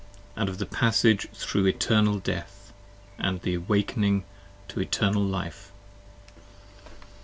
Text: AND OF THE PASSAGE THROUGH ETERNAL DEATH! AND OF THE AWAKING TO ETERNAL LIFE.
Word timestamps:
AND 0.35 0.49
OF 0.49 0.57
THE 0.57 0.65
PASSAGE 0.65 1.29
THROUGH 1.31 1.67
ETERNAL 1.67 2.19
DEATH! 2.21 2.73
AND 3.19 3.35
OF 3.35 3.41
THE 3.43 3.53
AWAKING 3.53 4.23
TO 4.67 4.79
ETERNAL 4.79 5.23
LIFE. 5.23 5.71